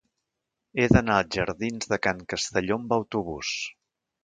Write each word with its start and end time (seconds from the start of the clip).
He 0.83 0.87
d'anar 0.93 1.17
als 1.23 1.35
jardins 1.37 1.93
de 1.93 2.01
Can 2.07 2.25
Castelló 2.35 2.81
amb 2.83 2.99
autobús. 3.01 3.55